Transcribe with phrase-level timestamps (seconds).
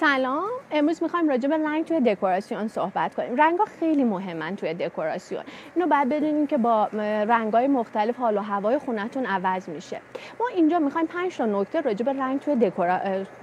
[0.00, 0.48] سلام.
[0.70, 3.36] امروز می‌خوایم راجع به رنگ توی دکوراسیون صحبت کنیم.
[3.36, 5.42] رنگ ها خیلی مهمن توی دکوراسیون.
[5.74, 6.88] اینو باید بدونیم که با
[7.28, 10.00] رنگ های مختلف حال و هوای خونتون عوض میشه.
[10.40, 12.98] ما اینجا می‌خوایم 5 تا نکته راجع به رنگ توی دکورا...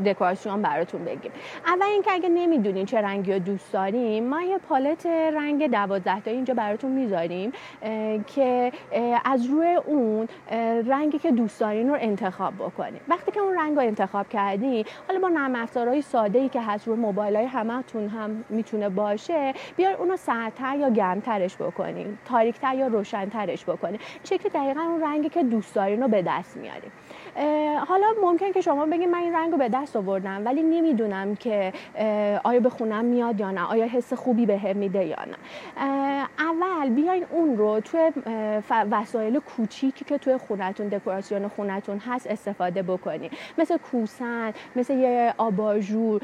[0.06, 1.32] دکوراسیون براتون بگیم.
[1.66, 6.32] اول اینکه اگه نمی‌دونین چه رنگی رو دوست داریم ما یه پالت رنگ 12 تا
[6.32, 7.52] اینجا براتون می‌ذاریم
[8.28, 8.72] که
[9.26, 10.28] از روی اون
[10.88, 15.20] رنگی که دوست دارین رو انتخاب بکنیم وقتی که اون رنگ رو انتخاب کردی حالا
[15.20, 19.94] با نرم افزارهای ساده ای که هست روی موبایل های همتون هم می‌تونه باشه بیار
[19.94, 25.76] اونو سرتر یا گرمترش بکنیم تاریکتر یا روشنترش بکنیم شکلی دقیقا اون رنگی که دوست
[25.76, 26.92] دارین رو به دست میاریم
[27.88, 31.74] حالا ممکن که شما بگید من این رنگ رو به دست آوردم ولی نمی‌دونم که
[32.44, 35.38] آیا به خونم میاد یا نه آیا حس خوبی به هم میده یا نه.
[36.40, 38.12] اول بیاین اون رو توی
[38.92, 46.22] وسایل کوچیکی که توی خونتون دکوراسیون خونتون هست استفاده بکنید مثل کوسن مثل یه آباژور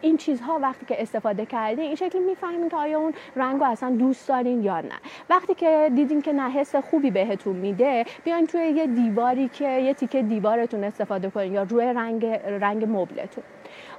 [0.00, 3.90] این چیزها وقتی که استفاده کردین این شکلی می‌فهمین که آیا اون رنگ رو اصلا
[3.90, 4.94] دوست دارین یا نه.
[5.30, 9.94] وقتی که دیدین که نه حس خوبی بهتون میده بیاین توی یه دیواری که یه
[9.94, 12.26] تیکه دیوارتون استفاده کنین یا روی رنگ
[12.60, 13.44] رنگ مبلتون.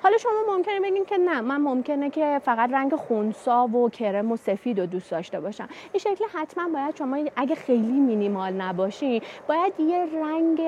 [0.04, 4.38] حالا شما ممکنه بگین که نه من ممکنه که فقط رنگ خونسا و کرم و
[4.38, 5.68] سفید رو دوست داشته باشم.
[5.94, 10.60] این شکلی حتما باید شما اگه خیلی مینیمال نباشین باید یه رنگ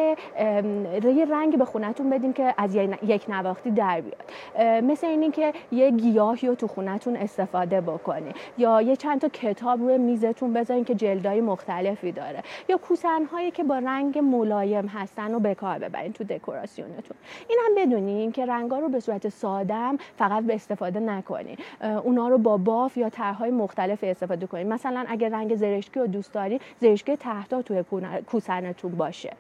[1.04, 4.84] یه رنگ به خونتون بدین که از یک نواختی در بیاد.
[4.84, 9.80] مثل اینی که یه گیاهی رو تو خونتون استفاده بکنی یا یه چند تا کتاب
[9.80, 12.44] روی میزتون بذارین که جلدای مختلفی داره.
[12.70, 17.18] یا کوسن هایی که با رنگ ملایم هستن رو به کار ببرین تو دکوراسیونتون.
[17.50, 21.58] این هم بدونین که رنگا رو به صورت سادم فقط به استفاده نکنین
[22.04, 26.34] اونا رو با باف یا طرحهای مختلف استفاده کنین مثلا اگر رنگ زرشکی رو دوست
[26.34, 27.84] داری زرشکی تحتا توی
[28.28, 29.34] کوسنتون باشه.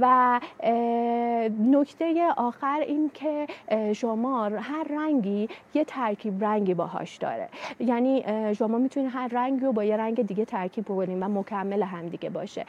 [0.00, 0.40] و
[1.70, 3.41] نکته آخر این که
[3.94, 7.48] شما هر رنگی یه ترکیب رنگی باهاش داره.
[7.80, 8.24] یعنی
[8.58, 12.30] شما می‌تونید هر رنگی رو با یه رنگ دیگه ترکیب کنین و مکمل هم دیگه
[12.30, 12.64] باشه.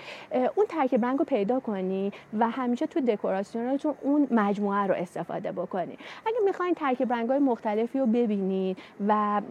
[0.55, 5.97] اون ترکیب رنگ رو پیدا کنی و همیشه تو دکوراسیونتون اون مجموعه رو استفاده بکنی.
[6.25, 8.77] اگه می‌خواین ترکیب رنگ های مختلفی رو ببینید
[9.07, 9.41] و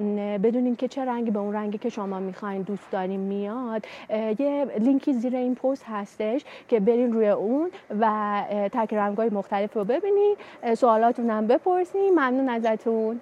[0.42, 3.86] بدونین که چه رنگی به اون رنگی که شما می‌خواین دوست دارین میاد
[4.38, 7.70] یه لینکی زیر این پست هستش که برین روی اون
[8.00, 8.42] و
[8.72, 10.38] ترکیب رنگ های مختلف رو ببینید
[11.02, 13.20] سوالاتون هم بپرسین ممنون ازتون.